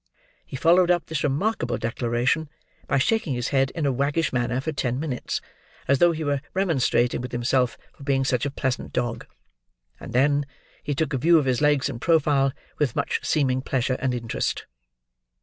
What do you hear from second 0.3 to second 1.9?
He followed up this remarkable